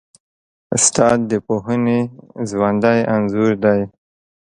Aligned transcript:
استاد 0.75 1.19
د 1.31 1.33
پوهنې 1.47 1.99
ژوندی 2.49 2.99
انځور 3.13 3.51
دی. 3.63 3.81